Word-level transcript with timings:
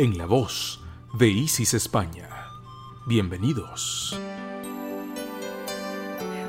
en 0.00 0.16
la 0.16 0.24
voz 0.24 0.80
de 1.18 1.28
Isis 1.28 1.74
España. 1.74 2.26
Bienvenidos. 3.06 4.18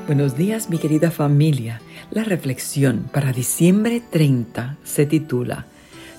Buenos 0.06 0.38
días 0.38 0.70
mi 0.70 0.78
querida 0.78 1.10
familia. 1.10 1.82
La 2.10 2.24
reflexión 2.24 3.10
para 3.12 3.34
diciembre 3.34 4.02
30 4.10 4.78
se 4.84 5.04
titula 5.04 5.66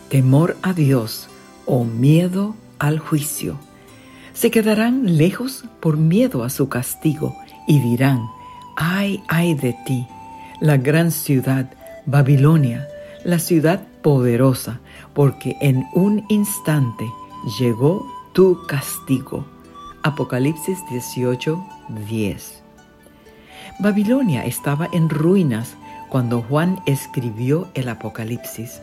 Temor 0.10 0.58
a 0.62 0.74
Dios 0.74 1.28
o 1.66 1.84
miedo 1.86 2.56
al 2.78 3.00
juicio. 3.00 3.58
Se 4.36 4.52
quedarán 4.52 5.18
lejos 5.18 5.66
por 5.80 5.98
miedo 5.98 6.44
a 6.44 6.52
su 6.52 6.70
castigo 6.70 7.36
y 7.68 7.80
dirán, 7.80 8.28
ay, 8.76 9.24
ay 9.28 9.56
de 9.56 9.76
ti, 9.88 10.06
la 10.62 10.78
gran 10.78 11.10
ciudad, 11.10 11.74
Babilonia, 12.06 12.88
la 13.26 13.40
ciudad 13.40 13.88
poderosa, 14.04 14.82
porque 15.16 15.56
en 15.62 15.88
un 15.96 16.26
instante 16.30 17.06
llegó 17.60 18.06
tu 18.34 18.66
castigo. 18.68 19.46
Apocalipsis 20.04 20.80
18, 20.90 21.64
10. 22.08 22.64
Babilonia 23.80 24.46
estaba 24.46 24.88
en 24.92 25.10
ruinas 25.10 25.76
cuando 26.10 26.42
Juan 26.42 26.80
escribió 26.86 27.68
el 27.74 27.90
Apocalipsis. 27.90 28.82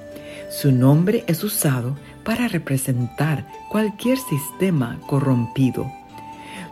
Su 0.50 0.72
nombre 0.72 1.24
es 1.26 1.44
usado 1.44 1.96
para 2.24 2.48
representar 2.48 3.46
cualquier 3.68 4.18
sistema 4.18 4.98
corrompido. 5.06 5.90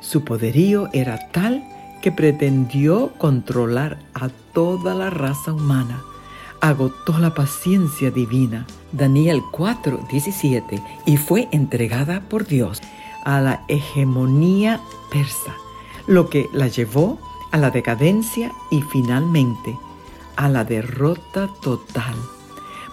Su 0.01 0.25
poderío 0.25 0.89
era 0.93 1.29
tal 1.31 1.63
que 2.03 2.13
pretendió 2.13 3.13
controlar 3.19 3.99
a 4.15 4.29
toda 4.53 4.95
la 4.95 5.11
raza 5.11 5.53
humana. 5.53 6.03
Agotó 6.61 7.19
la 7.19 7.35
paciencia 7.35 8.11
divina 8.11 8.67
Daniel 8.93 9.43
4:17, 9.53 10.83
y 11.07 11.17
fue 11.17 11.49
entregada 11.53 12.21
por 12.29 12.47
Dios 12.47 12.81
a 13.25 13.41
la 13.41 13.65
hegemonía 13.69 14.81
persa, 15.13 15.55
lo 16.07 16.29
que 16.29 16.49
la 16.53 16.67
llevó 16.67 17.19
a 17.53 17.59
la 17.59 17.71
decadencia 17.71 18.51
y 18.71 18.83
finalmente 18.83 19.77
a 20.37 20.49
la 20.49 20.65
derrota 20.65 21.49
total. 21.63 22.15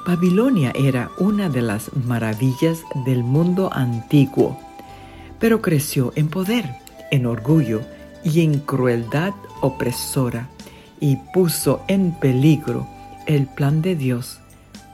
Babilonia 0.06 0.72
era 0.76 1.10
una 1.18 1.50
de 1.50 1.64
las 1.64 1.90
maravillas 1.96 2.84
del 3.06 3.24
mundo 3.24 3.72
antiguo, 3.74 4.60
pero 5.40 5.62
creció 5.62 6.14
en 6.16 6.28
poder, 6.28 6.76
en 7.10 7.26
orgullo 7.26 7.82
y 8.24 8.42
en 8.42 8.60
crueldad 8.60 9.34
opresora 9.62 10.50
y 11.00 11.18
puso 11.34 11.82
en 11.88 12.12
peligro 12.20 12.88
el 13.26 13.48
plan 13.48 13.82
de 13.82 13.96
Dios 13.96 14.40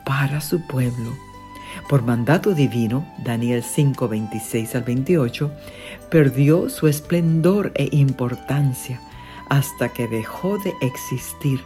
para 0.06 0.42
su 0.42 0.66
pueblo. 0.68 1.16
Por 1.90 2.04
mandato 2.04 2.54
divino, 2.54 3.06
Daniel 3.24 3.64
5, 3.64 4.08
26 4.08 4.76
al 4.76 4.84
28, 4.84 5.52
perdió 6.10 6.70
su 6.70 6.88
esplendor 6.88 7.72
e 7.76 7.90
importancia 7.92 9.00
hasta 9.50 9.90
que 9.90 10.08
dejó 10.08 10.58
de 10.58 10.74
existir 10.82 11.60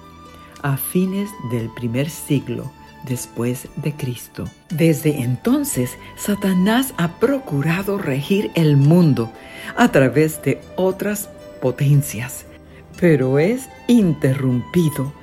a 0.62 0.78
fines 0.78 1.30
del 1.52 1.70
primer 1.70 2.10
siglo 2.10 2.72
después 3.08 3.68
de 3.76 3.94
Cristo. 3.94 4.46
Desde 4.70 5.22
entonces, 5.22 5.98
Satanás 6.16 6.94
ha 6.98 7.20
procurado 7.20 7.98
regir 7.98 8.52
el 8.56 8.78
mundo 8.78 9.32
a 9.76 9.92
través 9.92 10.42
de 10.42 10.62
otras 10.76 11.30
potencias, 11.62 12.46
pero 13.00 13.38
es 13.38 13.70
interrumpido 13.88 15.14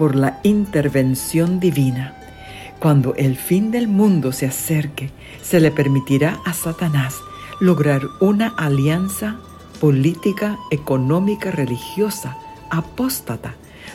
por 0.00 0.16
la 0.16 0.40
intervención 0.44 1.60
divina. 1.60 2.14
Cuando 2.78 3.14
el 3.16 3.36
fin 3.36 3.70
del 3.70 3.86
mundo 3.86 4.32
se 4.32 4.46
acerque, 4.46 5.10
se 5.42 5.60
le 5.60 5.70
permitirá 5.70 6.40
a 6.46 6.54
Satanás 6.54 7.16
lograr 7.60 8.00
una 8.18 8.48
alianza 8.56 9.36
política, 9.78 10.56
económica, 10.70 11.50
religiosa, 11.50 12.38
apóstata, 12.70 13.52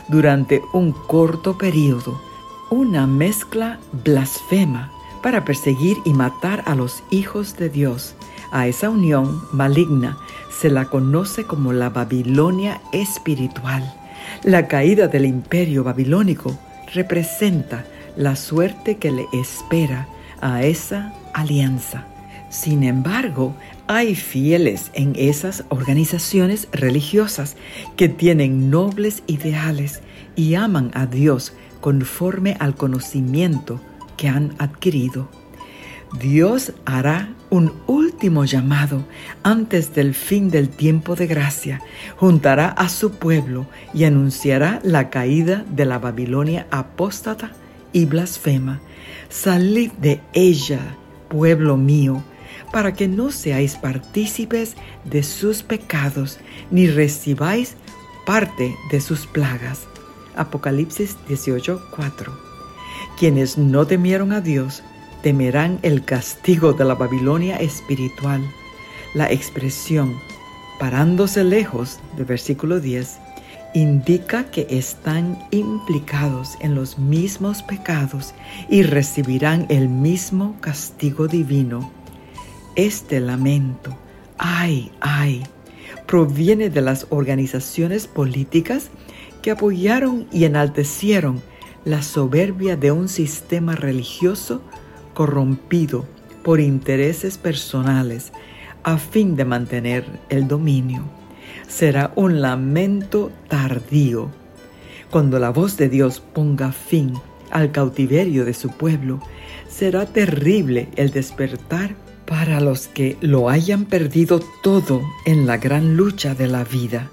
durante 0.08 0.62
un 0.74 0.92
corto 0.92 1.58
periodo, 1.58 2.22
una 2.70 3.08
mezcla 3.08 3.80
blasfema 4.04 4.92
para 5.24 5.44
perseguir 5.44 5.98
y 6.06 6.14
matar 6.14 6.62
a 6.68 6.76
los 6.76 7.02
hijos 7.10 7.58
de 7.58 7.70
Dios. 7.70 8.14
A 8.52 8.68
esa 8.68 8.92
unión 8.92 9.42
maligna 9.54 10.20
se 10.52 10.70
la 10.70 10.86
conoce 10.86 11.46
como 11.46 11.74
la 11.74 11.90
Babilonia 11.90 12.80
espiritual. 12.92 14.05
La 14.44 14.68
caída 14.68 15.08
del 15.08 15.26
imperio 15.26 15.84
babilónico 15.84 16.58
representa 16.94 17.86
la 18.16 18.36
suerte 18.36 18.98
que 18.98 19.12
le 19.12 19.26
espera 19.34 20.08
a 20.42 20.64
esa 20.64 21.14
alianza. 21.34 22.06
Sin 22.50 22.84
embargo, 22.84 23.56
hay 23.88 24.16
fieles 24.16 24.92
en 24.94 25.14
esas 25.18 25.66
organizaciones 25.70 26.68
religiosas 26.72 27.56
que 27.98 28.08
tienen 28.08 28.70
nobles 28.70 29.24
ideales 29.28 30.02
y 30.36 30.56
aman 30.56 30.92
a 30.94 31.06
Dios 31.06 31.54
conforme 31.82 32.56
al 32.60 32.76
conocimiento 32.76 33.80
que 34.18 34.30
han 34.30 34.54
adquirido. 34.58 35.30
Dios 36.20 36.72
hará 36.86 37.34
un 37.50 37.74
último 37.88 38.46
llamado 38.46 39.06
antes 39.44 39.94
del 39.94 40.14
fin 40.14 40.50
del 40.50 40.70
tiempo 40.70 41.16
de 41.16 41.28
gracia, 41.28 41.82
juntará 42.16 42.70
a 42.70 42.90
su 42.90 43.12
pueblo 43.12 43.68
y 43.94 44.06
anunciará 44.06 44.80
la 44.84 45.10
caída 45.10 45.66
de 45.70 45.86
la 45.86 46.00
Babilonia 46.00 46.68
apóstata 46.72 47.52
y 47.92 48.06
blasfema, 48.06 48.82
salid 49.30 49.92
de 49.94 50.22
ella, 50.34 50.80
pueblo 51.28 51.76
mío, 51.78 52.24
para 52.72 52.94
que 52.94 53.08
no 53.08 53.32
seáis 53.32 53.76
partícipes 53.76 54.76
de 55.04 55.24
sus 55.24 55.64
pecados, 55.64 56.40
ni 56.72 56.88
recibáis 56.88 57.76
parte 58.26 58.76
de 58.92 59.02
sus 59.02 59.28
plagas. 59.28 59.82
Apocalipsis 60.36 61.18
18:4. 61.28 62.34
Quienes 63.18 63.58
no 63.58 63.88
temieron 63.88 64.34
a 64.34 64.42
Dios, 64.42 64.84
temerán 65.26 65.80
el 65.82 66.06
castigo 66.06 66.74
de 66.74 66.86
la 66.86 66.94
Babilonia 66.94 67.56
espiritual. 67.56 68.48
La 69.16 69.32
expresión 69.32 70.20
parándose 70.80 71.44
lejos 71.44 72.00
de 72.16 72.26
versículo 72.26 72.80
10 72.80 73.18
indica 73.74 74.52
que 74.52 74.68
están 74.70 75.40
implicados 75.50 76.58
en 76.60 76.76
los 76.76 77.00
mismos 77.00 77.64
pecados 77.64 78.36
y 78.70 78.84
recibirán 78.84 79.66
el 79.70 79.90
mismo 79.90 80.58
castigo 80.62 81.28
divino. 81.28 81.92
Este 82.76 83.20
lamento, 83.20 83.98
ay, 84.38 84.92
ay, 85.00 85.42
proviene 86.06 86.70
de 86.70 86.82
las 86.82 87.08
organizaciones 87.10 88.06
políticas 88.06 88.92
que 89.42 89.50
apoyaron 89.50 90.28
y 90.32 90.44
enaltecieron 90.44 91.42
la 91.84 92.04
soberbia 92.04 92.78
de 92.78 92.92
un 92.92 93.10
sistema 93.10 93.76
religioso 93.76 94.62
corrompido 95.16 96.06
por 96.44 96.60
intereses 96.60 97.40
personales 97.40 98.32
a 98.84 99.00
fin 99.00 99.36
de 99.36 99.46
mantener 99.46 100.06
el 100.30 100.48
dominio 100.48 101.04
será 101.68 102.12
un 102.16 102.42
lamento 102.42 103.32
tardío. 103.48 104.30
Cuando 105.10 105.40
la 105.40 105.50
voz 105.50 105.78
de 105.78 105.90
Dios 105.90 106.20
ponga 106.20 106.72
fin 106.72 107.14
al 107.52 107.72
cautiverio 107.72 108.46
de 108.46 108.54
su 108.54 108.70
pueblo, 108.70 109.20
será 109.70 110.06
terrible 110.06 110.90
el 110.96 111.12
despertar 111.12 111.96
para 112.26 112.60
los 112.60 112.88
que 112.88 113.18
lo 113.22 113.50
hayan 113.50 113.86
perdido 113.86 114.40
todo 114.64 115.02
en 115.26 115.46
la 115.46 115.58
gran 115.58 115.96
lucha 115.96 116.34
de 116.34 116.48
la 116.48 116.64
vida. 116.64 117.12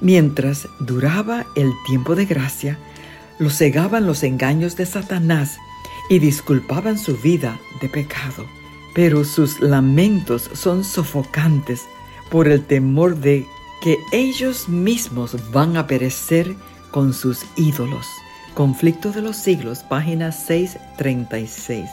Mientras 0.00 0.68
duraba 0.80 1.46
el 1.54 1.72
tiempo 1.86 2.14
de 2.14 2.26
gracia, 2.26 2.78
lo 3.38 3.50
cegaban 3.50 4.06
los 4.06 4.24
engaños 4.24 4.76
de 4.76 4.86
Satanás 4.86 5.58
y 6.08 6.18
disculpaban 6.18 6.98
su 6.98 7.16
vida 7.16 7.58
de 7.80 7.88
pecado. 7.88 8.46
Pero 8.94 9.24
sus 9.24 9.60
lamentos 9.60 10.50
son 10.54 10.84
sofocantes 10.84 11.86
por 12.30 12.48
el 12.48 12.64
temor 12.64 13.16
de 13.16 13.46
que 13.80 13.98
ellos 14.12 14.68
mismos 14.68 15.36
van 15.52 15.76
a 15.76 15.86
perecer 15.86 16.56
con 16.90 17.12
sus 17.12 17.44
ídolos. 17.56 18.06
Conflicto 18.54 19.12
de 19.12 19.22
los 19.22 19.36
siglos, 19.36 19.84
página 19.84 20.32
636. 20.32 21.88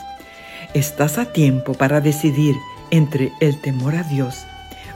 Estás 0.74 1.18
a 1.18 1.32
tiempo 1.32 1.74
para 1.74 2.00
decidir 2.00 2.56
entre 2.90 3.32
el 3.40 3.60
temor 3.60 3.94
a 3.94 4.02
Dios 4.02 4.44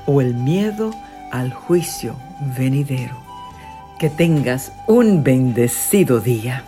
o 0.07 0.21
el 0.21 0.35
miedo 0.35 0.91
al 1.31 1.53
juicio 1.53 2.17
venidero. 2.59 3.17
Que 3.99 4.11
tengas 4.11 4.73
un 4.87 5.23
bendecido 5.23 6.21
día. 6.21 6.65